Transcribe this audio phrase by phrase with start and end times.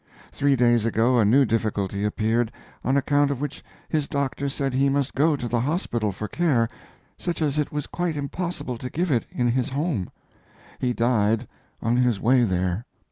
[0.31, 2.51] Three days ago a new difficulty appeared,
[2.83, 6.67] on account of which his doctor said he must go to the hospital for care
[7.19, 10.09] such as it was quite impossible to give in his home.
[10.79, 11.47] He died
[11.83, 12.87] on his way there.